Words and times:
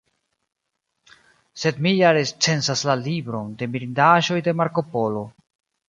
Sed 1.65 1.83
mi 1.87 1.93
ja 1.99 2.15
recenzas 2.19 2.83
La 2.91 2.99
libron 3.05 3.55
de 3.63 3.71
mirindaĵoj 3.77 4.43
de 4.49 4.59
Marko 4.63 4.87
Polo. 4.97 5.29